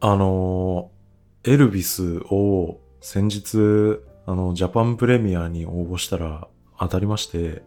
[0.00, 0.90] あの、
[1.44, 7.62] エルビスを先日、あの、ジャパンプレミアに応募したら当たりまして、っ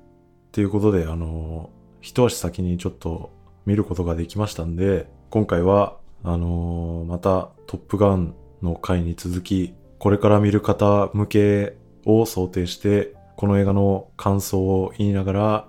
[0.52, 1.70] ていうことで、あの、
[2.02, 3.32] 一足先にちょっと
[3.68, 15.68] 見ることができましたんで、今回は、あのまたトップガンの回に続き、これから見る方向けを想定して、この映画の感想を言いながら、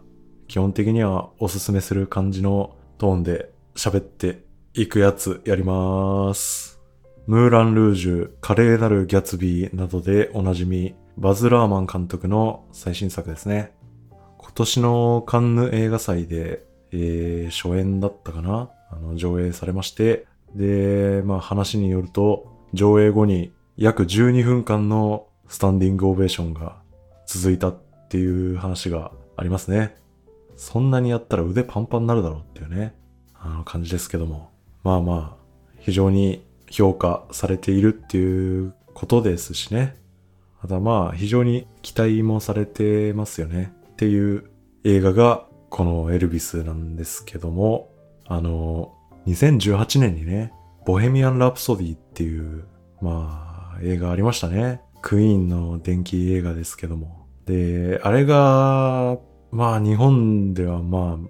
[0.49, 4.44] 基本的にはおすすめする感じのトーンで喋って
[4.77, 6.81] いくやつやります。
[7.29, 13.73] ムーラン・ルージュ、華麗なるギャツビーなどでおなじみ、バズ・ラーマン監督の最新作ですね。
[14.37, 18.69] 今年のカンヌ映画祭で、えー、初演だったかな？
[18.91, 26.79] あの、上映されまして、で、まあ話によると、上映後に約12分間のスタンディングオベーションが
[27.29, 27.77] 続いたっ
[28.09, 29.95] ていう話がありますね。
[30.57, 32.97] そんなにやったら腕パンパンになるだろうっていうね、
[33.35, 34.53] あの感じですけども。
[34.85, 35.45] まあまあ、
[35.81, 39.97] 非常に評価されているっていうことですしね。
[40.61, 43.73] ただまあ、非常に期待もされてますよね。
[43.93, 44.45] っていう
[44.85, 47.91] 映画がこのエルビスなんですけども、
[48.27, 48.95] あの、
[49.27, 50.53] 2018年にね、
[50.87, 52.65] ボヘミアン・ラプソディっていう、
[53.01, 54.81] まあ、映画ありましたね。
[55.03, 57.27] クイーンの電気映画ですけども。
[57.47, 59.19] で、あれが、
[59.51, 61.29] まあ日本ではまあ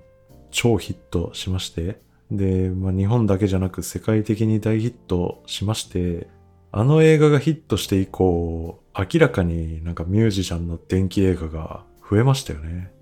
[0.51, 6.29] 超ヒットしまして、で、まあ日本だけじゃなく世界的に大ヒットしまして、
[6.73, 12.93] あの映画がヒットして以降、明らかになんかミュージシャンの電気映画が増えましたよね。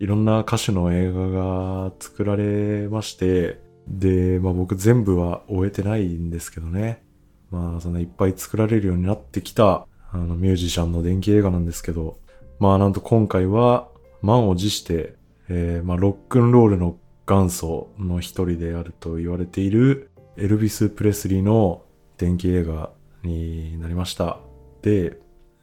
[0.00, 7.04] いろんな歌手の映画が作られまして、で、まあ僕全部は終えてないんですけどね。
[7.50, 12.18] まあそんないっぱい作られるようになってきたあのミュージシャンの電気映画なんですけど、
[12.58, 13.88] まあなんと今回は
[14.22, 15.14] 満を持して、
[15.48, 16.96] えー、まあ、ロックンロールの
[17.32, 21.82] 元祖の一人であると言われているエルビス・プレスリーの
[22.18, 22.90] 電気映画
[23.22, 24.38] になりました。
[24.82, 25.18] で、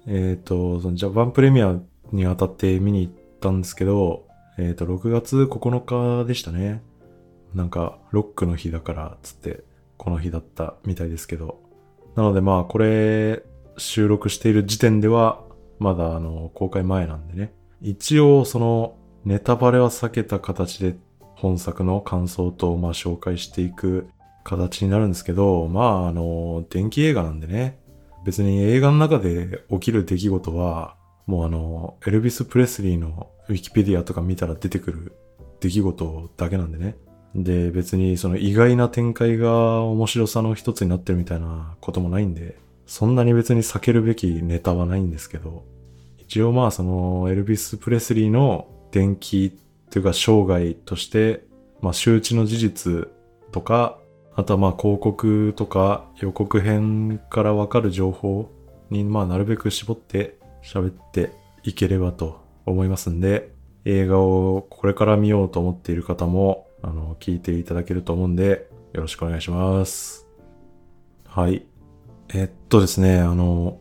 [0.07, 1.79] えっ、ー、と、そのジャパンプレミア
[2.11, 4.25] にあたって見に行ったんですけど、
[4.57, 6.81] えっ、ー、と、6月9日でしたね。
[7.53, 9.63] なんか、ロックの日だから、つって、
[9.97, 11.59] この日だったみたいですけど。
[12.15, 13.43] なのでまあ、これ、
[13.77, 15.43] 収録している時点では、
[15.77, 17.53] まだあの、公開前なんでね。
[17.81, 20.97] 一応そのネタバレは避けた形で
[21.39, 24.09] 本作の感想とまあ紹介していく
[24.43, 27.79] 形になるんですけど、まああの、電気映画なんでね、
[28.25, 30.95] 別に映画の中で起きる出来事は、
[31.27, 35.13] もうあの、エルビス・プレスリーのウィキペディアとか見たら出てくる
[35.61, 36.97] 出来事だけなんでね。
[37.35, 45.63] で、別にその意外な展開が面白さの一つになってるみたいなこともないんで、そんなに別に避けるべきネタはないんですけど、
[46.17, 49.57] 一応まあそのエルビス・プレスリーの伝記
[49.89, 51.43] というか生涯として、
[51.81, 53.07] まあ周知の事実
[53.51, 53.97] とか、
[54.35, 58.51] あとはまあ広告とか予告編からわかる情報
[58.89, 61.31] にまあなるべく絞って喋って
[61.63, 63.53] いければと思いますんで、
[63.85, 70.27] 映画をこれから見ようと思っている方も、あの、聞いていただけると思うんで、よろしくお願いします。
[71.25, 71.65] はい。
[72.29, 73.79] えっとですね、あの、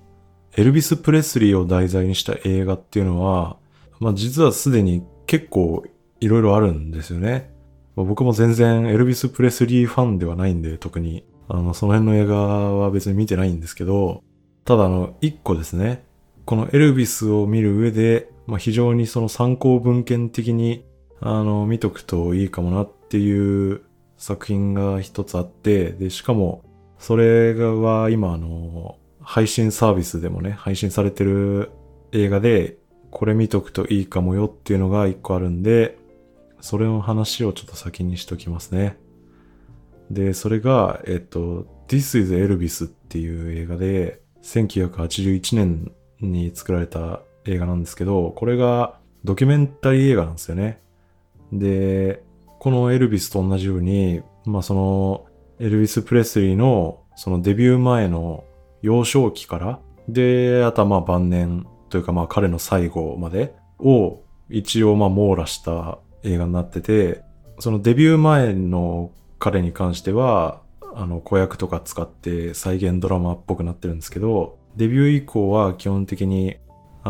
[0.57, 3.59] エルビス・プレスリーを題材にした映画っていうのは、
[4.01, 5.85] まあ実はすでに結構
[6.21, 7.51] いろいろあるんですよね。
[7.97, 11.25] 僕も全然エルビス・プレスリーファンではないんで、特に。
[11.49, 14.23] あの、その辺の映画は別に見てないんですけど、
[14.65, 16.05] ただあの、一個ですね。
[16.45, 20.85] このエルビスを見る上で、まあ非常にその参考文献的に、
[21.21, 23.83] あの、見とくといいかもなっていう
[24.17, 26.63] 作品が一つあって、で、しかも、
[26.99, 31.71] それがは今あの、配信サービスでもね、配信されてる
[32.13, 32.77] 映画で、
[33.11, 35.99] これ見とくといいかもよっていうのが一個あるんで、
[36.61, 38.99] それの話をちょっと先にしときますね。
[40.11, 50.81] で、それが、えっと、This is Elvis っていう映画で、1981年に作られた映画なんですけど、これがドキュメンタリー映画なんですよね。
[51.53, 52.23] で、
[52.59, 55.27] このエルビスと同じように、まあその、
[55.61, 58.45] エルビス・プレスリーのそのデビュー前の
[58.81, 67.23] 幼少期から、で、あとはまあ晩年というかまあ彼の最後までを一応まあ網羅した映画になってて、
[67.59, 70.63] そのデビュー前の彼に関しては、
[70.95, 76.57] あの子役とか使って再現ドラマっぽくなってるんですけど、デビュー以降は基本的に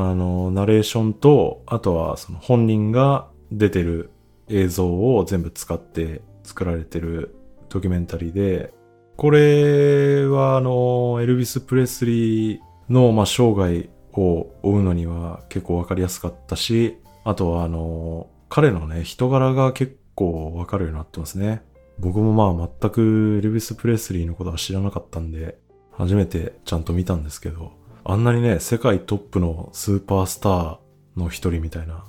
[0.00, 4.10] あの、ナレーションと、あとはその本人が出てる
[4.48, 7.34] 映像を全部使って作られてる
[7.68, 8.72] ドキュメンタリーで、
[9.16, 21.62] これはあの、エルビス・プレスリーの、まあ、生涯を追うのには結構わかりやすかったし、あとはあの、彼のね、人柄が結構わかるようになってますね。
[21.98, 25.58] 僕もまあ全くエルビス・プレスリーのことは知らなかったんで、
[25.92, 27.72] 初めてちゃんと見たんですけど、
[28.04, 30.78] あんなにね、世界トップのスーパースター
[31.16, 32.04] の一人みたいな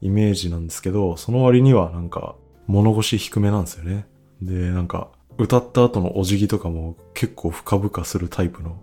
[0.00, 2.36] イメージなんですけど、その割にはなんか
[2.66, 4.06] 物腰低めなんですよね。
[4.40, 8.80] で、なんか歌った後のお辞儀とかも結構深々するタイプの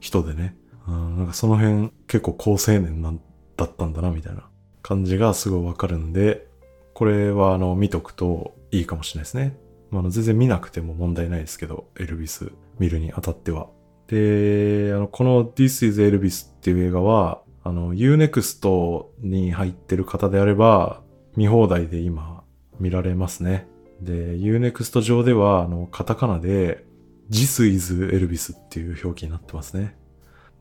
[0.00, 0.56] 人でね。
[0.86, 3.20] うん、なんかその辺結構高青年なん
[3.56, 4.48] だったんだなみたいな
[4.82, 6.48] 感じがすごいわかるんで、
[6.94, 9.56] これはあの見とくといいかもしれないですね。
[9.90, 13.68] まあ、全然見なくても問題ないですけど、エルビス見るにあたっては。
[14.08, 21.02] で、あの、この This is Elvis っていう映画は、あの、Unext に入ってる方であれば、
[21.36, 22.42] 見放題で今
[22.80, 23.68] 見られますね。
[24.00, 26.84] で、Unext 上では、あの、カタカナで、
[27.30, 29.96] This is Elvis っていう表記になってますね。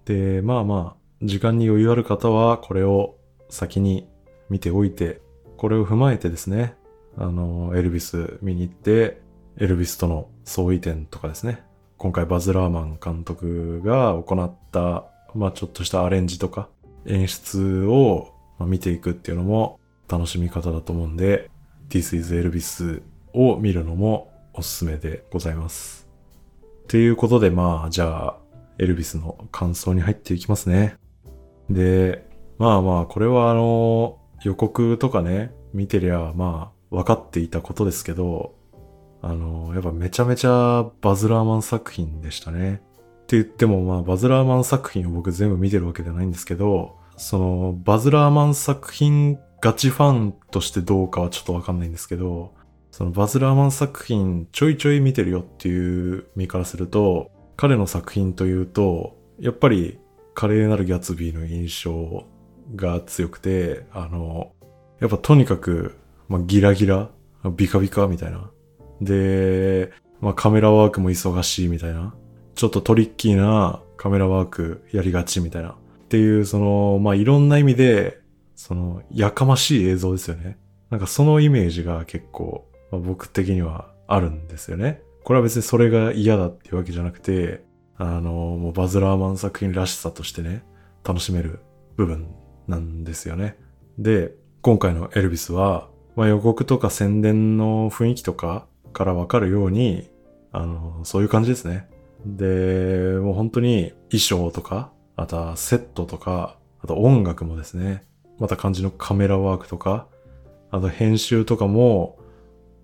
[0.06, 3.16] で、まあまあ、時間に余裕ある方は、これを
[3.50, 4.08] 先に
[4.50, 5.22] 見ておいて、
[5.62, 6.74] これを踏まえてですね、
[7.16, 9.22] あの、エルビス見に行って、
[9.60, 11.64] エルビスとの相違点とかですね、
[12.00, 15.06] 今回バズ・ラーマン監督が行った、
[15.36, 16.68] まあちょっとしたアレンジとか
[17.06, 19.80] 演出を見ていくっていうのも
[20.10, 21.52] 楽しみ方だと思うんで、
[21.90, 23.04] This is Elvis
[23.36, 26.08] を見るのもおすすめでございます。
[26.88, 28.38] ということでまあじゃあ
[28.80, 30.96] エルビスの感想に入っていきますね。
[31.70, 38.54] で、まあまあこれはあの予告とかね見てりゃまあ分かっていたことですけど、
[39.22, 42.82] あの、やっぱめちゃめちゃバズ・ラーマン作品でしたね。
[43.24, 52.54] って言ってもまあバズ・ラーマン作品を僕全部見てるわけではないんですけど、そのバズ・ラーマン作品ガチファンとしてどうかはちょっとわかんないんですけど、
[52.90, 60.00] そのバズ・ラーマン作品ちょいちょい見てるよっていう身からすると、彼の作品というと、やっぱり
[60.34, 62.26] 華麗なるギャツビーの印象
[62.76, 64.52] が強くて、あの、
[65.00, 65.98] やっぱとにかく
[66.32, 67.10] まあ、ギラギラ、
[67.58, 68.50] ビカビカみたいな。
[69.02, 69.92] で、
[70.22, 72.16] まあ、カメラワークも忙しいみたいな。
[72.56, 75.72] ちょっとトリッキーなカメラワークやりがちみたいな。
[75.72, 75.74] っ
[76.08, 78.22] ていう、その、まあ、いろんな意味で、
[78.56, 80.58] その、やかましい映像ですよね。
[80.90, 85.02] なんかそのイメージが結構、まあ、僕的にはあるんですよね。
[85.26, 87.66] これは別にそれが嫌だっていうわけじゃなくて、
[87.98, 90.64] あの、もうバズ・ラーマン作品らしさとしてね、
[91.04, 91.60] 楽しめる
[91.98, 92.30] 部分
[92.68, 93.58] なんですよね。
[93.98, 100.10] で、今回のエルビスは、まあ、予告とか宣伝の雰囲気とかからわかるように、
[100.52, 101.90] あの、そういう感じですね。
[102.26, 108.04] で、もう本当に衣装とか、あとはセットとか、あと音楽もですね、
[108.40, 110.08] また感じのカメラワークとか、
[110.72, 112.18] あと編集とかも、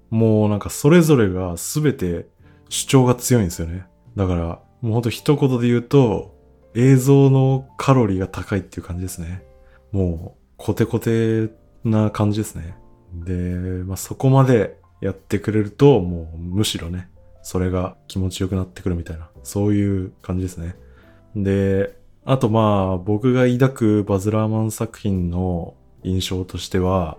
[0.09, 2.27] もうなんかそれぞれが全て
[2.69, 3.85] 主張が強いんですよね。
[4.15, 4.45] だから、
[4.81, 6.35] もうほんと一言で言うと、
[6.75, 9.43] 映像のカロリーが高いっていう感じですね。
[9.97, 11.49] もう、コテコテ
[11.83, 12.77] な感じですね。
[13.13, 17.09] で、まあ、そこまでやってくれると、もうむしろね、
[17.41, 20.75] それが気持ちよくなってくるみたいな、そういう感じですね。
[21.35, 25.73] で、あとまあ、僕が抱くバズ・ラーマン作品の
[26.03, 27.17] 印象としては、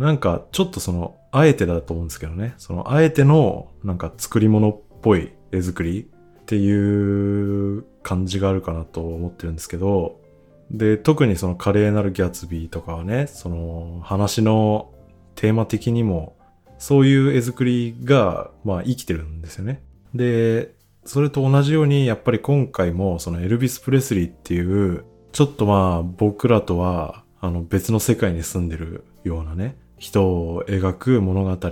[0.00, 6.08] なんかちょっとその、あえてだと思うんですけどね、その、あえてのなんか作り物っぽい絵作り
[6.40, 10.25] っていう感じがあるかなと思ってるんですけど、
[10.70, 14.92] で、特にその華麗なるギャツビーとかはね、その話の
[15.34, 16.36] テーマ的にも、
[16.78, 19.82] そういう絵作りが、まあ生きてるんですよね。
[20.14, 20.74] で、
[21.04, 31.70] それと同じように、やっぱり今回も、そのエルビス・プレスリーっていう、ちょっとまあ僕らとは、あの別の世界に住んでるようなね、人を描く物語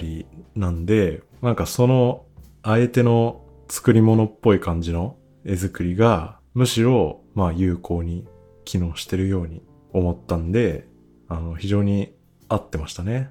[0.55, 2.25] なんで、なんかその、
[2.63, 8.27] あえての作り物っぽい感じの絵作りが、むしろ、まあ有効に
[8.65, 10.89] 機能してるように思ったんで、
[11.29, 12.15] あの、非常に
[12.49, 13.31] 合ってましたね。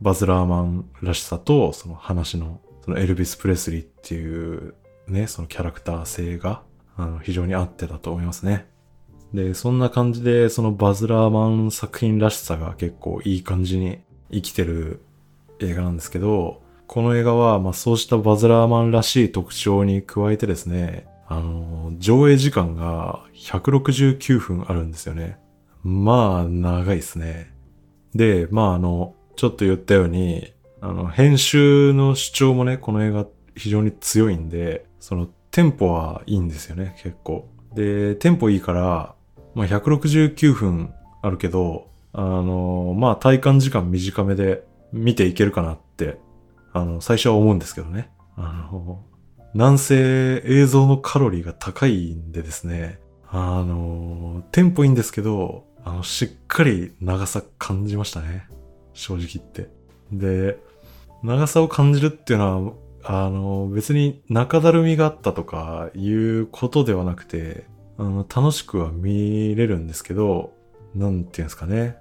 [0.00, 4.74] バズ・ラーマンらしさと、その話の、そのエルビス・プレスリーっていう
[5.08, 6.62] ね、そのキャラクター性が、
[6.96, 8.66] あの、非常に合ってたと思いますね。
[9.34, 14.00] で、そんな感じで、そのバズ・ラーマン作品らしさが結構いい感じに
[14.32, 15.02] 生きてる
[15.60, 25.38] 映画なんですけど、この映画は、まあそうしたバズ・ラーマンらしい特徴に加えてですね、あの、上映時間が169分あるんですよね。
[25.84, 27.54] まあ、長いですね。
[28.16, 37.48] で、まああの、ちょっと言ったように、あの、編集の主張もね、この映画非常に強いんで、そのテンポはいいんですよね、結構。
[37.76, 39.14] で、テンポいいから、
[39.54, 46.18] まあ、169分あるけど、あの、まあ、体感時間短めで見ていけるかなって、
[46.72, 48.10] あの、最初は思うんですけどね。
[48.34, 49.04] あの、
[49.54, 58.46] なんせ映像のカロリーが高いんでですね、あの、テンポいいんですけど、あの、しっかり長さ感じましたね。
[58.92, 59.68] 正直言って。
[60.12, 60.58] で、
[61.22, 67.64] 長さを感じるっていうのは、あの、別に中だるみがあったとかいうことではなくて、
[67.98, 70.52] あの、楽しくは見れるんですけど、
[70.94, 71.96] なんていうんですかね。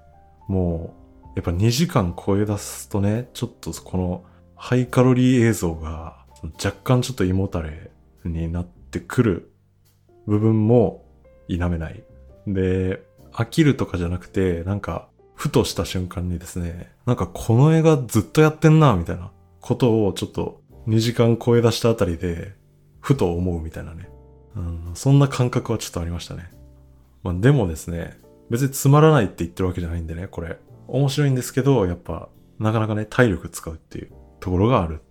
[0.47, 0.93] も
[1.25, 4.23] う、やっぱ2時間超え出すとね、ちょっとこの
[4.55, 7.91] ハイカロリー映像が若干ちょっと胃もたれ
[8.24, 9.51] になってくる
[10.25, 11.05] 部分も
[11.48, 12.03] 否めない。
[12.48, 19.31] で、飽きるとかじゃなくて、なんか、ふとした瞬間にですね、なんかこの映画ずっとやってんな、みたいな
[19.62, 22.53] ことをちょっと2時間超え出したあたりで、
[23.00, 24.10] ふと思うみたいなね。
[24.55, 26.50] うん、そんな感覚はちょっとありましたね。
[27.24, 28.17] まあでもですね、
[28.50, 30.58] 別につまらないって言ってるわけじゃないんでね、これ。
[30.88, 35.01] 面白いんですけど、やっぱ、なかなかね、体力使うっていうところがある。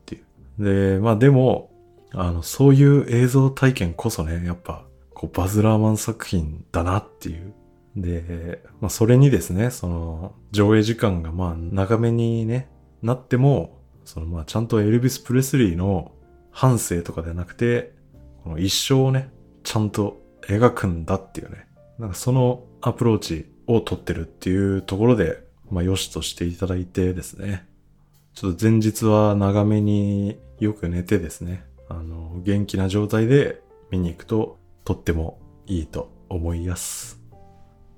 [0.59, 1.71] で、まあでも、
[2.13, 4.85] あの、そういう映像体験こそね、やっぱ、
[5.15, 7.55] こう、バズ・ラーマン作品だなっていう。
[7.97, 12.69] で、まあそれにですね、その、上映時間がまあ長めにね、
[13.03, 16.13] なっても、そのまあちゃんとエルビス・プレスリーの
[16.51, 17.95] 反省とかではなくて、
[18.43, 19.31] この一生をね、
[19.65, 21.67] ちゃんと描くんだっていうね。
[21.99, 27.69] なんかそのアプローチを取ってるっていうところで、まあ良しとしていただいてですね。
[28.35, 31.65] ちょっと前日は長めによく寝てですね。
[31.89, 37.21] あの、元気な状態で見に行くととってもいいと思います。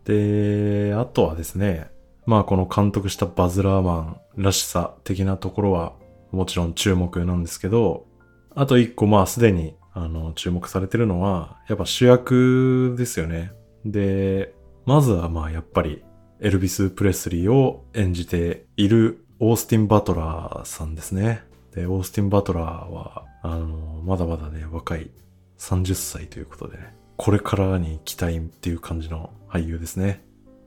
[0.04, 1.90] で、あとはですね、
[2.26, 5.94] まあこの監督したバズ・ラーマンらしさ的なところは
[6.30, 8.06] もちろん注目なんですけど、
[8.54, 13.52] あと一個まあすでにあの注目されてるのはやっぱ主役ですよね。
[13.84, 14.54] で、
[14.86, 16.04] まずはまあやっぱり
[16.40, 21.42] エルビス・プレスリーを演じているオースティン・バトラーさんですね。
[21.74, 25.10] で、オースティン・バトラーは、あの、まだまだね、若い
[25.58, 30.24] 30歳ということでね、これからに期待っていう感じの俳優ですね。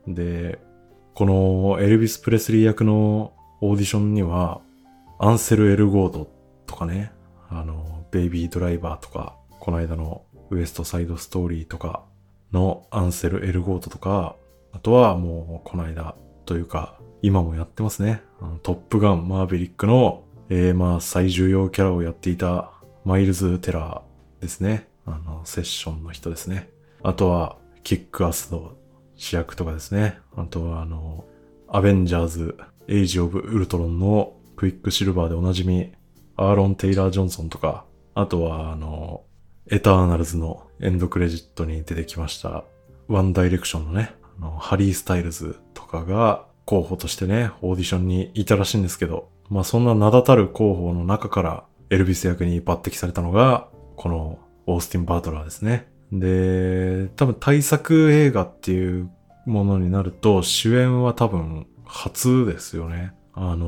[0.07, 0.59] で、
[1.15, 4.61] このエルビス・プレスリー役のオーディションには、
[5.19, 6.27] アンセル・エルゴード
[6.65, 7.11] とかね、
[7.49, 12.03] あの、ベイビー・ドライバーとか、この間のウエスト・サイド・ストーリーとか
[12.51, 14.35] のアンセル・エルゴードとか、
[14.71, 18.21] あとはもうこの間というか、今もやってますね。
[18.63, 20.23] トップガン・マーヴェリックの、
[20.55, 22.71] えー、まあ最重要キャラをやっていた
[23.05, 24.87] マイルズ・テラーですね。
[25.03, 26.69] あの、セッションの人ですね。
[27.01, 28.73] あとは、キックアスの
[29.15, 30.19] 主役とかですね。
[30.35, 31.25] あとは、あの、
[31.67, 32.55] アベンジャーズ、
[32.87, 35.91] エイジ・オブ・ウルトロンのクイックシルバーでおなじみ、
[36.35, 39.23] アーロン・テイラー・ジョンソンとか、あとは、あの、
[39.71, 42.63] エターナルズのエンドクレジットに出てきました、
[43.07, 55.87] ワンダイレクションのね、あのハリー・スタイルズとかが候補としてね、オーディションにいたらしいんですけど、まあそんな名だたる候補の中からエルビス役に抜擢されたのが、このオースティン・バートラーですね。
[56.11, 59.11] で、多分対策映画っていう
[59.45, 63.13] ものになると主演は多分初ですよね。
[63.35, 63.67] あの、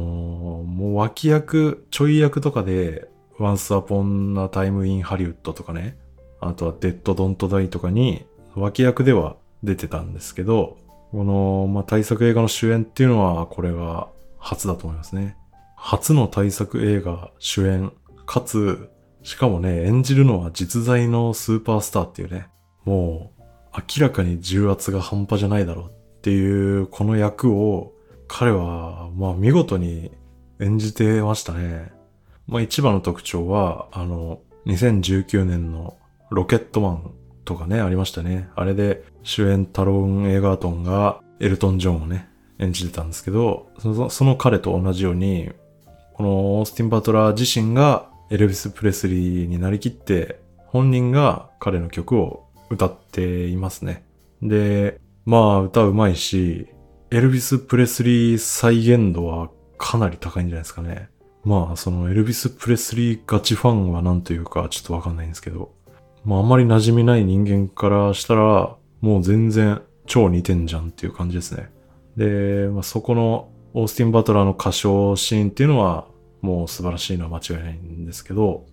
[0.66, 3.08] もう脇役、ちょい役とかで、
[3.40, 5.98] Once Upon a Time in Hollywood とかね、
[6.40, 8.26] あとは Dead Don't Die とかに
[8.56, 10.78] 脇役では出てたんですけど、
[11.12, 14.08] この、まあ、対策映画の主演っていうのは、これが
[14.40, 15.38] 初だと思いますね。
[15.88, 17.94] 初の対策映画主演、
[18.26, 18.90] かつ、
[19.22, 22.48] しかもね、演じるのは実在のスーパースターっていうね、
[22.86, 23.44] もう、
[23.78, 27.94] 明らかに重圧が半端じゃないだろうっていう、この役を、
[28.28, 30.12] 彼は、まあ見事に
[30.60, 31.92] 演じてましたね。
[32.48, 36.00] まあ一番の特徴は、あの、2019年の
[36.32, 37.14] ロケットマン
[37.44, 38.50] とかね、ありましたね。
[38.56, 42.28] あれで主演タローン・エガートンがエルトン・ジョンをね、
[42.58, 45.52] 演じてたんですけど、そのその彼と同じように、
[46.16, 54.06] このオースティン・バトラー自身がエルビス・プレスリーになりきって、本人が彼の曲を歌っていますね。
[54.42, 56.70] で、まあ歌うまいし、
[57.12, 61.10] エルビス・プレスリー再現度はかなり高いんじゃないですかね。
[61.44, 65.74] まあそのエルビス・プレスリーガチファンは何というかちょっとわかんないんですけど、
[66.24, 71.70] まああんまり馴染みない人間からしたら、もう全然超似てんじゃんっていう感じですね。
[72.16, 76.08] で、まあ、そこのオースティン・バトラーの歌唱シーンっていうのは
[76.42, 78.66] もう素晴らしいのは間違いないんですけど、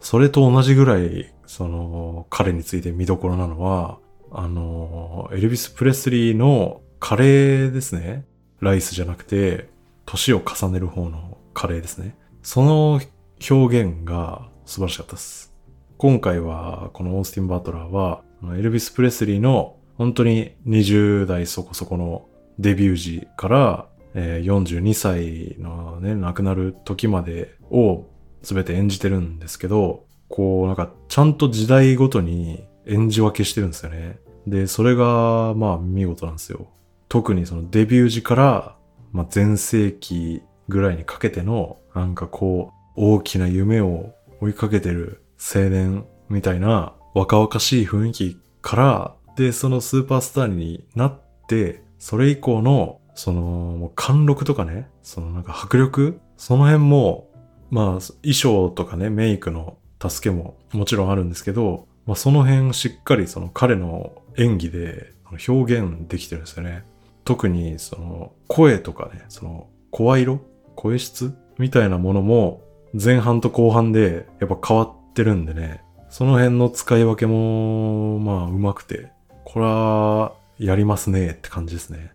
[0.00, 3.98] それと同じぐらい、その、彼について見どころなのは、
[4.32, 8.24] あの、エルビス・プレスリーのカレーですね。
[8.60, 9.68] ライスじゃなくて、
[10.06, 12.16] 年を重ねる方のカレーですね。
[12.42, 13.00] その
[13.48, 15.54] 表現が素晴らしかったです。
[15.98, 18.22] 今回は、このオースティン・バトラーは、
[18.56, 22.26] エルビス・プレスリーの本当に20代そこそこの
[22.58, 23.86] デビュー時から、
[24.20, 28.06] えー、42歳のね、亡くなる時までを
[28.42, 34.18] 全て演じてるんですけど、こうなんかちゃんと時代ごとに演じ分けしてるんですよね。
[34.48, 36.68] で、それがまあ見事なんですよ。
[37.08, 38.76] 特にそのデビュー時から、
[39.12, 57.28] まあ、前世紀ぐらいにかけてのなんかこう大きな夢を追いかけてる青年みたいな若々しい雰囲気から、で、そのスーパースターになって、それ以降の、その、もう貫禄とかね、そのなんか迫力その辺も、
[57.68, 57.84] まあ、
[58.22, 65.12] 衣装とかね、メイクの助けももちろんあるんですけど、まあその辺しっかりその彼の演技で
[65.48, 66.84] 表現できてるんですよね。
[67.24, 70.38] 特にその声とかね、その声色
[70.76, 72.62] 声質みたいなものも
[72.94, 79.10] 前半と後半でやっぱ変わってるんでね、その辺の使い分けもまあうまくて、
[79.44, 82.12] これはやりますねって感じですね。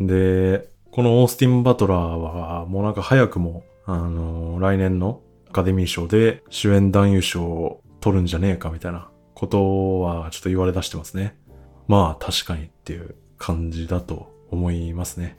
[0.00, 11.36] で、このオースティン・バトラーはもうなんか早くも、あの来年のアカデミー賞で主演男優賞を取るんじゃねえかみたいなことはちょっと言われ出してますね。
[11.86, 15.38] まあ確かにっていう感じだと思いますね。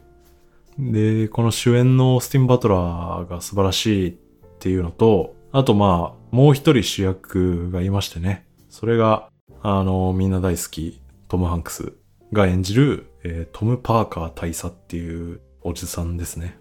[0.78, 4.12] で、この主演のオースティン・バトラーが素晴らしいっ
[4.58, 8.46] ていうのと、あとまあ、もう一人主役がいましてね。
[8.68, 9.28] それが、
[9.62, 11.92] あの、みんな大好き、トム・ハンクス
[12.32, 16.58] が演じる、えートム・パーカー大佐っていうおじさんですね。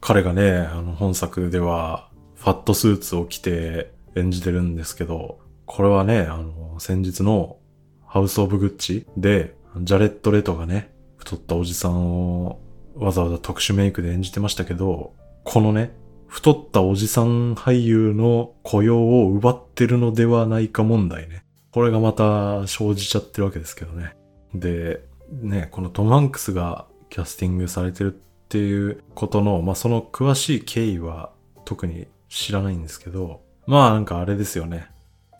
[0.00, 7.56] 彼がね、あの、本作では、ファットスーツを着て演じてるんですけど、これはね、あの、先日の
[8.04, 12.60] ハウス・オブ・グッチで、ジャレット・レトがね、太ったおじさんを
[12.96, 15.14] わざわざ特殊メイクで演じてましたけど、
[15.44, 15.94] このね、
[16.26, 21.44] 太ったおじさん俳優の雇用を奪ってるのではないか問題ね。
[21.70, 24.16] これがまた生じちゃってるわけですけどね。
[24.54, 25.04] で、
[25.40, 31.30] ね、このトム・ハンクスがキャスティングされてるっていうことの、まあ、その詳しい経緯は
[31.64, 34.90] 特に知らないんですけど、まあなんかあれですよね。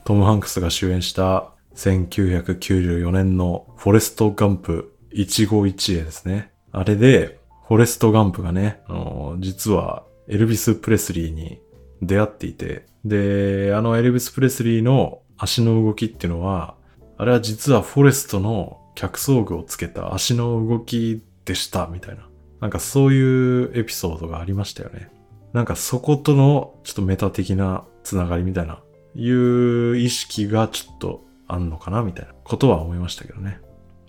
[0.04, 6.50] トム・ハンクスが主演した1994年のフォレスト・ガンプ一期一会ですね。
[6.72, 11.60] あれで、フォレスト・ガンプがね、あの実はエルビス・プレスリーに
[12.00, 16.74] 出会っていて、で、あのエルビス・プレスリーの足の動きっていうのは、
[17.18, 22.28] あれは実はフォレストの客装具をつけた足の動きでした、みたいな。
[22.60, 25.10] なんかそういうエピソードがありましたよね。
[25.52, 28.80] なんかそことのちょっとメタ的なつながりみたいな、
[29.14, 33.60] いう意識がちょっとあんのかなみたいなことは思いましたけどね。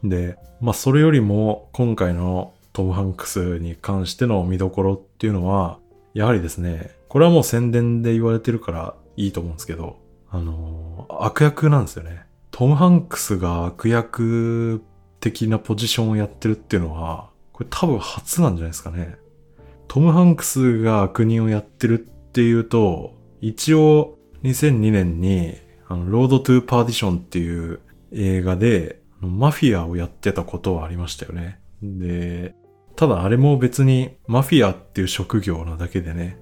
[0.04, 5.80] で、まあそれよりも今回のトム・ハンクスに関しての見どころっていうのは、
[6.14, 9.98] やはりですね、これはもう宣伝で言われてるからいいと思うんですけど、
[10.30, 12.26] あのー悪役なんですよね。
[12.54, 14.84] トム・ハンクスが悪役
[15.20, 19.16] 的なポジションをやってるっていうのは、これ多分初なんじゃないですかね。
[19.88, 25.56] トム・ハンクスが悪人をやってるっていうと、一応2002年に、
[25.88, 27.80] あの、ロード・トゥ・パーディションっていう
[28.12, 31.60] 映画で、マフィアをやってたことはありましたよね。
[31.82, 32.54] で、
[32.96, 36.38] ただあれも別にマフィアっていう職業なだけでね、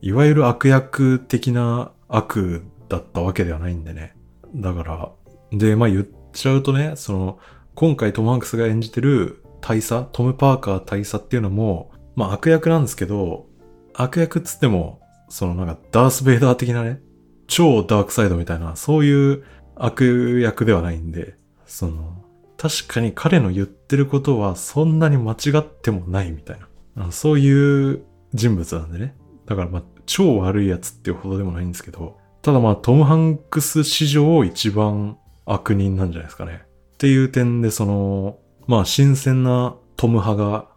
[0.00, 4.14] いわゆる悪役的な悪だったわけではないんでね。
[4.54, 5.10] だから、
[5.52, 7.38] で、まあ言っちゃうとね、その、
[7.74, 13.46] 今回トム・ハンクスが演じてる大佐、トム・パーカー大佐っていうのも、まあ悪役なんですけど、
[13.94, 17.00] 悪役っつっても、そのなんかダース・ベイダー的なね、
[17.46, 22.24] 超ダークサイドみたいな、そういう悪役ではないんで、その、
[22.56, 26.58] 確かに彼の言ってることはそんなに間違ってもないみたい
[26.94, 27.12] な。
[27.12, 29.14] そういう人物なんでね。
[29.44, 36.62] だからまあ、超悪いやつっていうほどでもないんですけど、ただまあ、トム・ハンクス史上一番悪人なんじゃないですかね。
[36.94, 40.68] っていう点で、その、まあ、新鮮なトム派が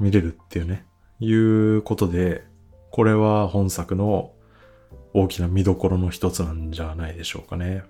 [0.00, 0.84] 見れるっていうね、
[1.20, 2.44] いうことで、
[2.90, 4.32] これは本作の
[5.14, 7.84] 大きな見どころの一つなんじゃないでしょうかね。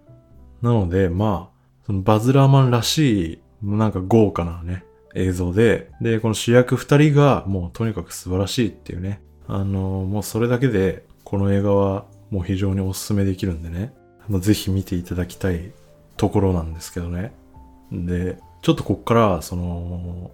[0.63, 9.23] なので、まあ、そのバズ・ラーマンらしい、なんか豪華なね、映像で、で、この主役二人がもうとにかく素晴らしいっていうね。
[9.49, 13.95] あの、もうそれだけで、この映画はもう非常にお勧めできるんでね。
[14.41, 15.73] ぜひ見ていただきたい
[16.17, 17.33] ところなんですけどね。
[17.93, 20.31] で、ちょっとこっから、その、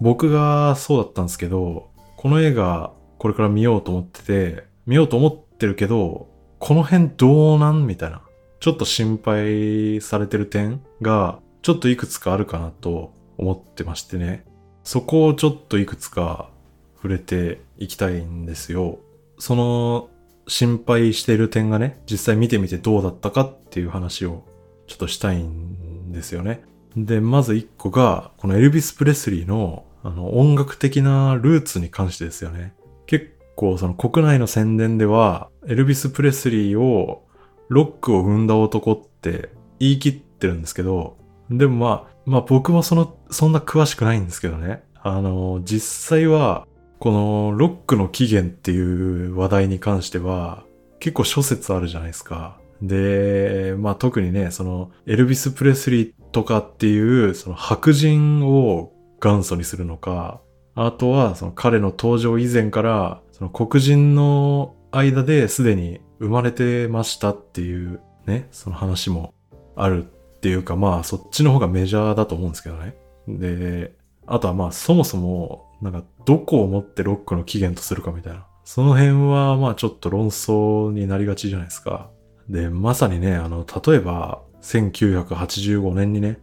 [0.00, 8.22] 僕がそうだったんですけど、この映画、これから見ようと思ってて、見ようと思ってるけど、この辺どうなんみたいな。
[8.60, 14.44] ちょっと心配されてる点が、ちょっといくつかあるかなと思ってましてね。
[14.82, 16.50] そこをちょっといくつか
[16.96, 18.98] 触れていきたいんですよ。
[19.38, 20.08] その
[20.48, 24.44] 心配している点がね、実際見てみてどうだったかっていう話を
[24.88, 26.62] ちょっとしたいんですよね。
[26.96, 32.72] で、まず一個が、このエルビス・プレスリーのあの音楽的なルーツに関してですよね。
[33.06, 37.26] 結構その国内の宣伝では、エルビス・プレスリーを
[37.68, 41.16] ロックを生んだ男って言い切ってるんですけど、
[41.50, 44.82] でもまあ、まあ僕もその、そんな詳しくないんですけどね。
[44.94, 46.66] あの、実際は、
[46.98, 50.64] このロックの起源っていう話題に関しては、
[51.00, 52.58] 結構諸説あるじゃないですか。
[52.82, 60.40] で、まあ特にね、そのエルビス・プレスリーとかっていうその白人を元祖にするのか、
[60.74, 69.34] あとはその彼の登場以前からその黒人の間ですでに生まれてましたっていうね、その話も
[69.74, 72.96] あるっていうかまあそっちの方がメジャーだと思うんですけどね。
[73.26, 73.92] で、
[74.26, 78.46] あとはまあそもそもなんかどこをもってロックの起源とするかみたいな。
[78.64, 82.10] その辺はまあちょっと論争になりがちじゃないですか。
[82.48, 86.38] で、まさにね、あの、例えば1985年にね、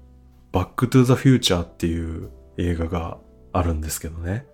[0.52, 3.18] バックトゥザフューチャーっていう映画が
[3.52, 4.46] あるんですけどね。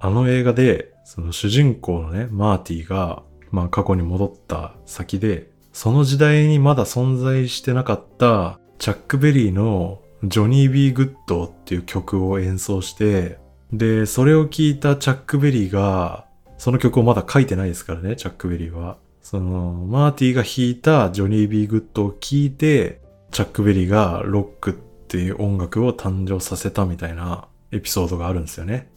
[0.00, 13.38] あの映画で、その主人公のね、マーティが、まあ過去に戻った先で、その時代にまだ存在してなかったチャック・ベリーのジョニー・ビー・グッドっていう曲を演奏して、
[13.72, 16.26] で、それを聞いたチャック・ベリーが、
[16.58, 18.98] その曲をまだ書いてないですからね、チャック・ベリーは。
[19.28, 23.00] その、マーティが弾いたジョニー・ビー・グッドを聞いて、
[23.32, 28.88] チャック・ベリーがロックっていう音楽を誕生させたみたいなエピソードがあるんですよね。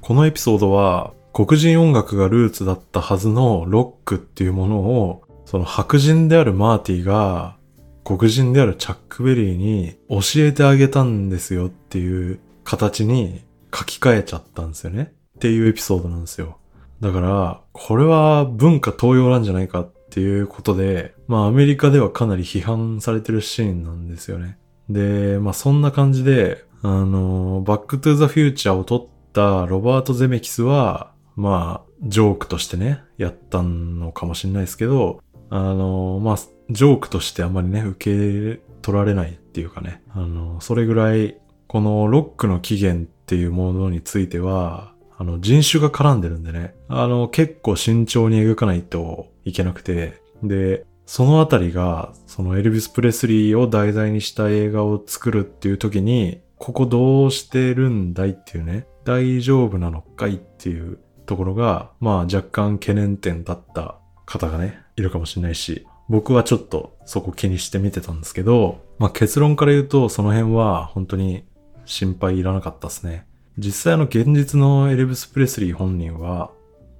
[0.00, 7.56] このエピソードは、黒人音楽がルーツだったはずのロックっていうものを、その白人であるマーティが
[8.02, 15.12] 黒人であるチャックベリーに教えてあげたんですよっていう形に書き換えちゃったんですよね。
[15.36, 16.57] っていうエピソードなんですよ。
[17.00, 24.58] だから、これは文化盗用なんじゃないかっていうことで、まあアメリカではかなり批判されてるシーンなんですよね。
[24.88, 36.36] で、まあそんな感じで、あの、バックトゥーザフューチャーを撮ったロバート・ゼメキスは、まあ、ジョークとしてね、やったのかもしれないですけど、あの、まあ、
[36.70, 71.44] ジョークとしてあんまりね、受け取られないっていうかね、あの、それぐらい、このロックの起源っていうものについては、あの、人種が絡んでるんでね、あの、結構慎重に描かないといけなくて、で、そのあたりが、そのエルビス・プレスリーを題材にした映画を作るっていう時に、ここどうしてるんだいっていうね、大丈夫なのかいっていうところが、まあ若干懸念点だった方がね、いるかもしれないし、僕はちょっとそこ気にして見てたんですけど、まあ結論から言うとその辺は本当に
[71.84, 73.26] 心配いらなかったですね。
[73.58, 76.52] 実際の現実のエルビス・プレスリー本人は、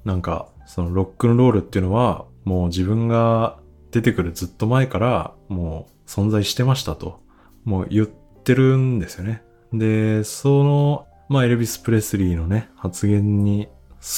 [0.05, 3.59] なんかそのロックンロールっていうのはもう自分が
[3.93, 7.21] 出てくるずっと前からもう存在してましたと、
[7.65, 9.43] もう言ってるんですよね。
[9.73, 13.69] で、その、まあエルビス・プレスリーのね、発言に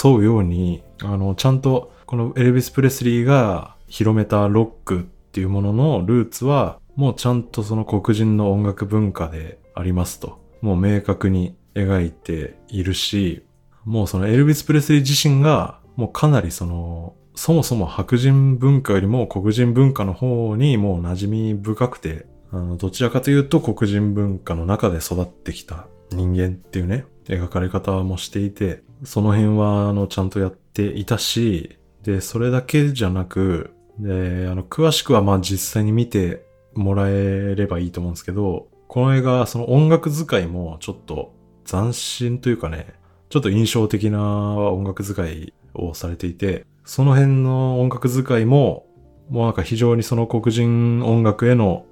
[0.05, 10.41] 沿うように、あの、ちゃんとこのエルビス・プレスリーが広めたロックっていうもののルーツは、もうちゃんとその黒人の音楽文化でありますと。
[10.63, 13.45] もう明確に描いているし、
[13.85, 41.33] もうそのエルビス・プレスリー自身が、もうかなりその、そもそも白人文化よりも黒人文化の方にもう馴染み深くて、あの、どちらかというと黒人文化の中で育ってきた人間っていうね、描かれ方もしていて、その辺は、あの、ちゃんとやっていたし、で、それだけじゃなく、で、あの、詳しくはまあ実際に見てもらえればいいと思うんですけど、この映画、その音楽使いもちょっと
[41.65, 42.95] 斬新というかね、
[43.29, 48.87] ちょっと印象的な音楽使いをされていて、その辺の音楽使いも、
[49.29, 51.87] もうなんか非常にその黒人音楽への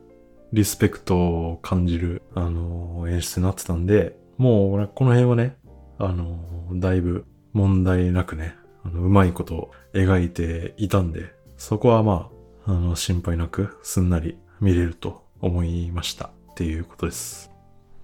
[0.52, 5.56] リスペクトを感じる、あの、演出になってたんで、もうこの辺はね、
[5.98, 6.38] あの、
[6.72, 12.30] だいぶ問題なくね、あの、うまいことを描いていたんで、そこはま
[12.66, 17.47] あ、あの、心配なくすんなり見れると思いましたっていうことです。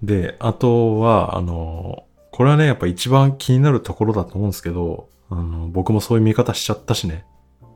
[0.05, 7.25] で、あとは、あの、これはね、やっぱ一番気になるところだと思うんですけど、あの、僕もそういう見方しちゃったしね。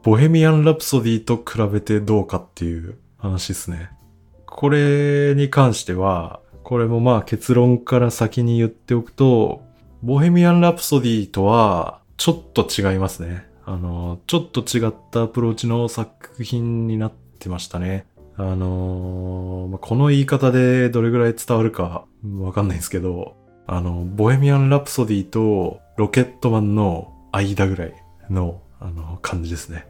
[0.04, 3.90] ボヘミアン・ラプソディと比べてどうかっていう話ですね。
[4.46, 9.62] これに関しては、これもまあ結論から先に言っておくと、
[10.04, 13.46] ボヘミアン・ラプソディとはちょっと違いますね。
[13.66, 18.08] あの、ちょっと違ったアプローチの作品になってましたね。
[18.42, 22.06] あのこの言い方でどれぐらい伝わるか
[22.40, 23.36] わかんないんですけど、
[23.68, 27.94] あの、ボヘミアン・ラプソディとロケットマンの間ぐらい
[28.30, 29.88] の、あの、感じですね。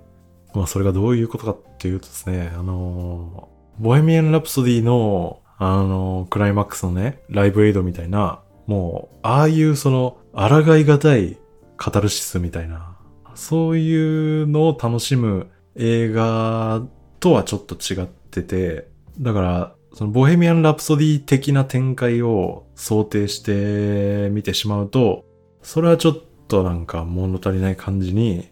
[0.55, 11.37] まあ、それがどういうことかっていうとですね、あの、ボヘミアン・ラプソディの、あの、クライマックスのね、ライブエイドみたいな、もう、ああいうその、抗いがたい
[11.77, 12.97] カタルシスみたいな、
[13.35, 16.81] そういうのを楽しむ映画
[17.19, 18.87] とはちょっと違ってて、
[19.19, 25.25] だから、そのボヘミアン・ラプソディ的な展開を想定して見てしまうと、
[25.61, 28.49] それはちょっとなんか物足りない感じに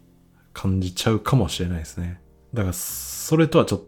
[0.53, 2.19] 感じちゃうかもしれないですね。
[2.53, 3.81] だから、それとはちょっ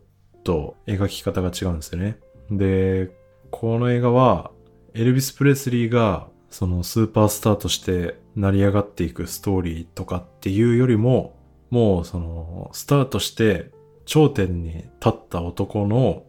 [0.44, 2.20] と描き方が違うんですよね。
[2.52, 3.12] で、
[3.52, 4.52] この映画は、
[4.94, 11.36] エルビス・プレスリーがそのスーパースターとして成り上がっていくストーリーとかっていうよりも、
[11.70, 13.72] もうそのスターとして
[14.10, 16.24] 頂点に立った男の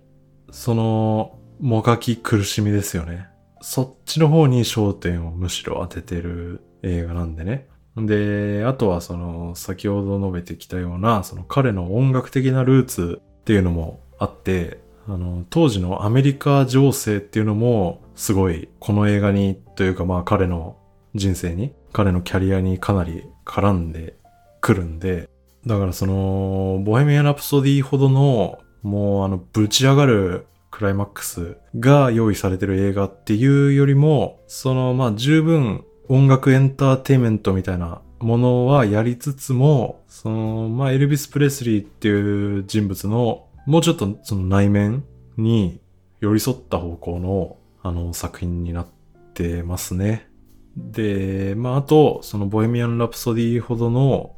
[0.51, 3.29] そのもがき苦しみですよね。
[3.63, 7.69] そっちの方に焦点をむしろ当ててる映画なんでね。
[7.97, 20.77] で、あとはその先ほど述べてきたようなその彼の音楽的なルーツっていうのもあって、あの、当時のアメリカ情勢っていうのもすごいこの映画にというかまあ彼の
[21.15, 24.19] 人生に、彼のキャリアにかなり絡んで
[24.61, 25.30] くるんで、
[25.67, 45.05] だからその、ボヘミアン・ラプソディほどのもうあのぶち上がるクライマックスが用意されてる映画っていうよりも、そのまあ十分音楽エンターテイメントみたいなものはやりつつも、そのまあエルビス・プレスリーっていう人物のもうちょっとその内面
[45.37, 45.81] に
[46.21, 48.87] 寄り添った方向のあの作品になっ
[49.35, 50.29] てますね。
[50.77, 54.35] で、まああと、そのボヘミアン・ラプソディほどの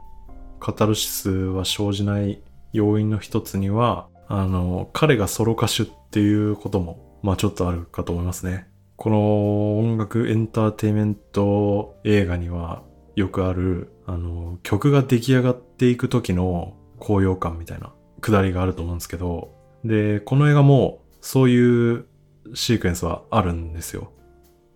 [0.62, 2.40] カタルシスは生じない
[2.72, 8.68] 要因の一つには、あの、彼がソロ歌手っていうことも、まあちょっとあるかと思いますね。
[8.94, 12.84] この音楽エンターテイメント映画には
[13.16, 19.50] よくある、あの、曲が出来上がっていく時の高揚感みたいなくだりがあると思うんですけど、
[19.84, 22.06] で、この映画もそういう
[22.54, 24.12] シークエンスはあるんですよ。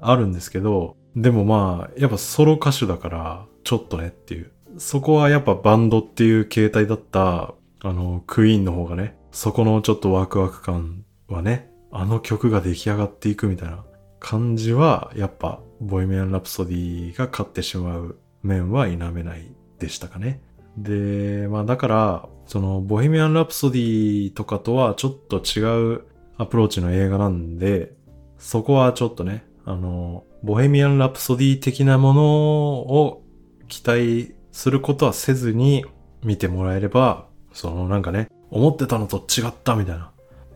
[0.01, 4.51] あるんですけど、でもまあ、やっぱソロ歌手だから、ちょっとねっていう。
[4.78, 13.84] そこはやっぱバンドっていう形態だった、あの、クイーンの方がね、そこのちょっとワクワク感はね、あの曲が出来上がっていくみたいな
[14.20, 20.40] 感じは、やっぱ、ボイメアン・ラプソディが勝ってしまう面は否めないでしたかね。
[20.76, 26.04] で、まあだから、その、ボヘミアン・ラプソディとかとはちょっと違う
[26.38, 27.94] アプローチの映画なんで、
[28.38, 33.22] そこはちょっとね、あの、ボヘミアン・ラプソディ的なものを
[33.68, 35.84] 期待することはせずに
[36.24, 40.10] 見てもらえれば、そのなんかね、思ってたのと違ったみたいな。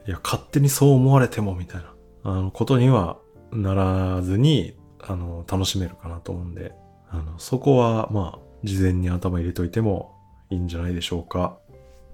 [0.07, 1.93] いや、勝手にそう思われてもみたいな、
[2.25, 3.19] あの、ことには
[3.53, 6.73] ならずに、あの、楽しめるかなと思うんで、
[7.11, 10.15] あの、そこは、まあ、事前に頭入れといても
[10.49, 11.59] いいんじゃないでしょうか。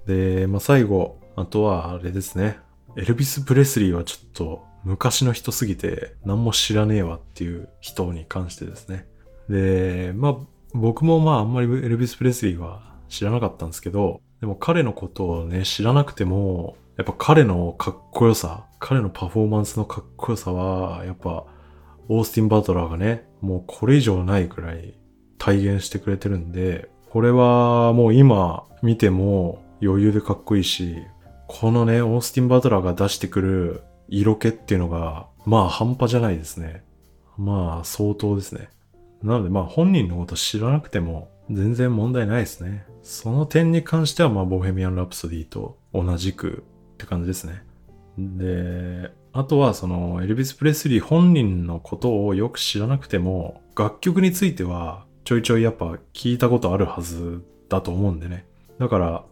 [0.07, 2.59] で、まあ、最後、あとはあれですね。
[2.96, 9.07] エルビス・プレスリーはちょっと昔の人すぎて何も知らねえわっていう人に関してですね。
[9.49, 10.37] で、まあ、
[10.77, 21.45] 僕もまああんまりエルビス・プレスリーは知らなかったんですけど、でも彼のことをね、知らなくても、やっぱ彼のかっこよさ、彼のパフォーマンスのかっこよさは、やっぱ、
[22.09, 24.99] オースティン・バトラーがね、もうこれ以上ないくらい
[25.39, 30.97] 体現してくれてるんで、これはもう今見ても余裕でかっこいいし、
[31.49, 36.85] このね、オースティン・バトラーが出してくる色気っていうのが、まあ半端じゃないですね。
[37.37, 38.69] まあ相当ですね。
[39.23, 42.87] なのでまあ本人のこと知らなくても全然問題ないですね。
[43.03, 47.63] その点に関してはまあボヘミアン・ラプソディと同じくって感じですね。
[48.19, 58.47] で、あとはそのエルビス・プレスリー本人のことをよく知らなくても楽曲についてはちょいちょいやっぱ聞いたことあるはずだと思うんでね。
[58.79, 59.25] だから、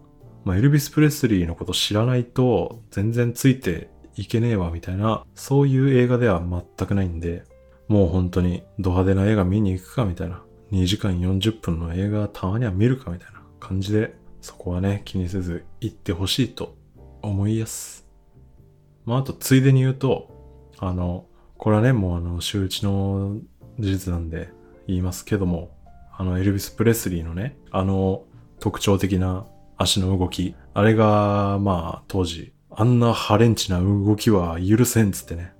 [0.45, 7.45] まあ、エルビス・プレスリーのこと知らないと全然ついていけねえわみたいな、そういう映画では全くないんで、
[7.89, 10.43] もう本当にド派手な映画見に行くかみたいな、
[10.73, 16.77] 2時間40分の映画たまには見るかみたいな感じで、そこはね、気にせず行ってほしいと
[17.23, 18.07] 思いやす。
[19.05, 20.31] まあ、あとついでに言うと、
[20.79, 23.39] あの、これはね、もうあの、周知の
[23.79, 24.51] 事実なんで
[24.87, 25.77] 言いますけども、
[26.17, 28.25] あの、エルビス・プレスリーのね、あの、
[28.61, 35.53] 特徴的な足の動き、あれが、まあ、当時、あんなハレンチな動きは許せんつってね、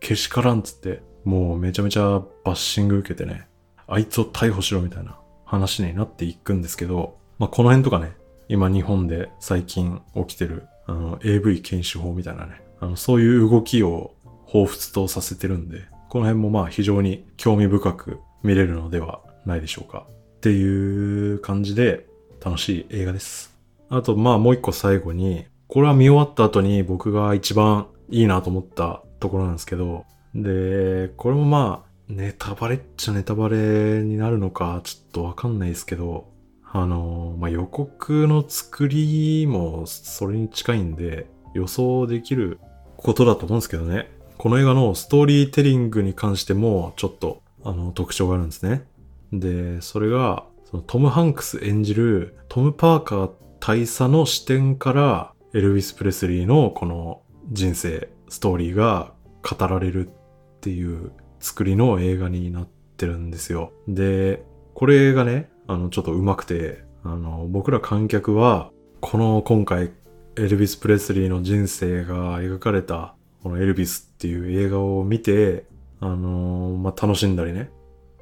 [0.00, 3.46] けしからんつって、もうめちゃめちゃバッシング受けてね、
[3.86, 8.12] あいつを逮捕しろみたいな話になっていくんですけど、まあ、この辺とかね、
[8.48, 14.14] 今日本で最近起きてる、あの、AV 検視法みたいなね、あの、そういう動きを
[14.46, 20.06] 彷彿とさせてるんで、この辺もまあ非常に興味深く見れるのではないでしょうか。
[20.08, 22.06] っていう感じで
[22.44, 23.56] 楽しい映画です。
[23.88, 30.04] あとまあもう一個最後に、これは見終わった後に僕が一番いいなと思ったところなんですけど、
[30.34, 36.28] で、これもまあ、ネタバレっちゃネタバレになるのかちょっとわかんないですけど、
[36.72, 42.58] あの、まあ、予告の作りもそれに近いんで予想できる
[42.96, 44.10] ことだと思うんですけどね。
[44.38, 48.86] この映画のストーリーテリングに関してもちょっとあの特徴があるんですね。
[49.32, 59.12] で、それがそのトム・ハンクス演じるトム・パーカー大佐の視点からエルヴィス・プレスリーのこの人生、ストーリーが
[59.42, 60.10] 語られる
[60.60, 62.68] っていう作りの映画になっ
[62.98, 63.72] てるんですよ。
[63.88, 64.44] で、
[64.74, 68.70] これがね、あの、ちょっと上手くて、あの、僕ら観客は、
[69.00, 69.90] この今回、
[70.36, 75.64] エルヴィス・プレスリーの人生が描かれた、このエルヴィスっていう映画を見て、
[76.00, 77.70] あのまあ、楽しんだりね、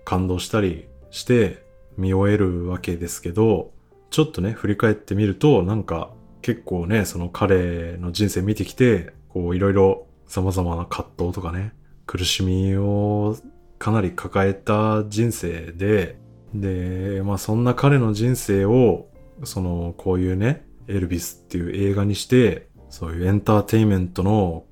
[0.04, 1.64] 感動したりして
[1.96, 3.72] 見終えるわけですけど、
[4.10, 11.72] ちょっとね、振り返ってみると、なんか結構ね、その彼の人生見てきて、こういろいろ様々な葛藤とかね、
[12.08, 13.36] 苦しみを
[13.78, 16.18] かなり抱えた人生で、
[16.54, 19.08] で、まあそんな彼の人生を、
[19.44, 24.64] そのこういうね、エルビスっていう映画にして、そういうエンターテインメントの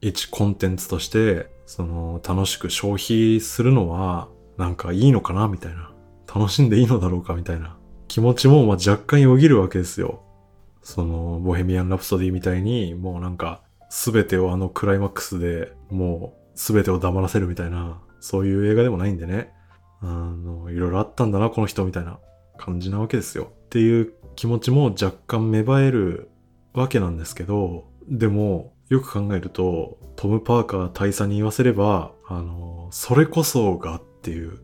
[0.00, 5.92] 一コンテンツとして、その楽しく消費するのはなんかいいのかなみたいな。
[6.34, 10.22] 楽しんでいいのだろうかみたいな気持ちもま若干よぎるわけですよ。
[10.82, 19.52] その、ボヘミアン・ラプソディみたいに、もうなんか、すべてをあのクライマックスでもううすべてを黙らせるみたいな、そういう映画でもないんでね。
[20.00, 22.18] あの、いろいろあったんだな、この人みたいな
[22.56, 23.52] 感じなわけですよ。
[23.66, 26.30] っていう気持ちも若干芽生える
[26.74, 34.58] わけなんですけど、でも、よく考えると、トム・パーカー大佐に言わせれば、あの、それこそがっていう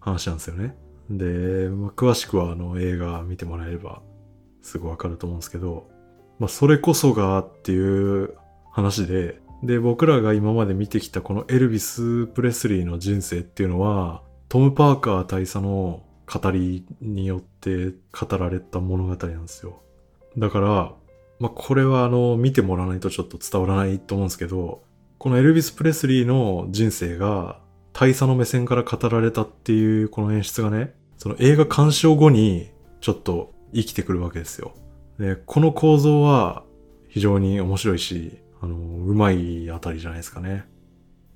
[0.00, 0.76] 話なんですよね。
[1.10, 4.00] で、まあ、詳しくはあの映画見てもらえれば
[4.62, 5.88] すぐわかると思うんですけど、
[6.38, 8.36] まあ、それこそがっていう
[8.70, 19.82] 話で、で、僕らが今まで見てきたこのエルビス・プレスリーの人生っていうのは、トム・パーカー大佐の語りによって語られた物語なんですよ。
[20.38, 20.92] だから、
[21.38, 24.82] まあ、これはあの、見てもらわないとちょっと伝わらないと思うんですけど、
[25.18, 27.60] このエルビス・プレスリーの人生が
[27.92, 32.70] 大佐の目線から語られたっていうこの演出がね、その映画鑑賞後に
[33.00, 34.72] ちょっと生きてくるわけですよ。
[35.18, 36.62] で、この構造は
[37.08, 40.64] 非常に面白いし、あの、うまいあたりじゃないですかね。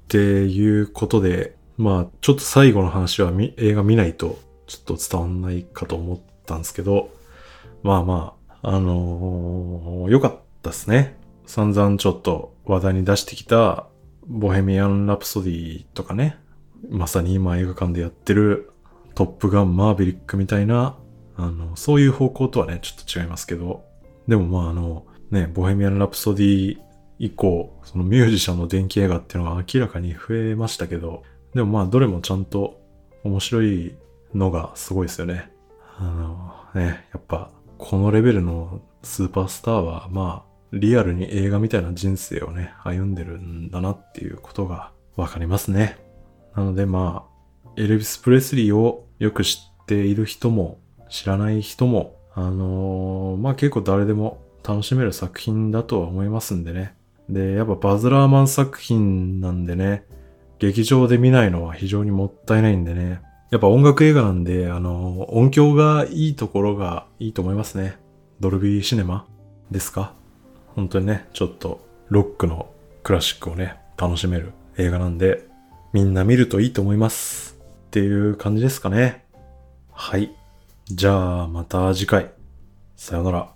[0.04, 7.10] っていうことで、まあ、ちょっと最後の話は映画見ないとちょっと伝わんないかと思ったんですけど、
[7.82, 11.16] まあまあ、あのー、よかったですね。
[11.46, 13.86] 散々ちょっと話題に出してきた
[14.26, 16.38] ボヘミアン・ラプソディとかね、
[16.88, 18.70] まさに今映画館でやってる
[19.14, 20.96] トップガンマーヴェリックみたいな、
[21.36, 23.84] あの、そういう方向とはね、ちょっと違いますけど、
[24.28, 26.78] でもまああの、ね、ボヘミアン・ラプソディ
[27.18, 31.22] 以降、そのミュージシャンの電気映画っていうのが明らかに増えましたけど、
[31.54, 32.80] でもまあどれもちゃんと
[33.22, 33.94] 面白い
[34.34, 35.50] のがすごいですよね。
[35.98, 36.04] あ
[36.74, 45.98] の、ね、やっぱこのレベルのスーパースターはまあリアルに映画みたいな人生をね、歩んでるんだなっていうことがわかりますね。
[46.56, 47.26] なのでま
[47.64, 56.96] あ、エルビス・プレスリーをよく知っている人も知らない人も、あのー、まあ結構誰でも楽しめる作品だとは思いますんでね。
[57.28, 60.04] で、やっぱバズ・ラーマン作品なんでね、
[60.58, 63.20] 劇場で見ないのは非常にもったいないんでね。
[63.50, 67.98] やっぱ音楽映画なんで、あの、音響がいいところがいいと思いますね。
[68.40, 69.26] ドルビーシネマ
[69.70, 70.12] ですか？
[70.74, 75.46] 本当にね、ちょっとロックのクラシックをね、楽しめる映画なんで、
[75.92, 77.56] みんな見るといいと思います。
[77.86, 79.24] っていう感じですかね。
[79.92, 80.34] はい。
[80.86, 82.32] じゃあまた次回。
[82.96, 83.53] さよなら。